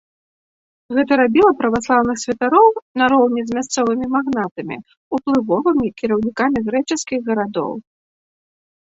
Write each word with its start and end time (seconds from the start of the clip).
Гэта 0.99 1.11
рабіла 1.21 1.49
праваслаўных 1.59 2.17
святароў, 2.23 2.67
нароўні 3.01 3.41
з 3.49 3.57
мясцовымі 3.57 4.05
магнатамі, 4.15 4.77
уплывовымі 5.19 5.87
кіраўнікамі 6.01 6.59
грэчаскіх 6.71 7.19
гарадоў. 7.29 7.71